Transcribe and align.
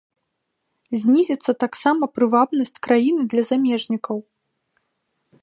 Знізіцца 1.01 1.51
таксама 1.63 2.03
прывабнасць 2.15 2.75
краіны 2.89 3.21
для 3.35 3.43
замежнікаў. 3.53 4.17